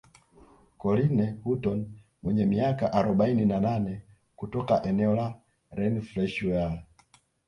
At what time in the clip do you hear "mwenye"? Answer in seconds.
2.23-2.45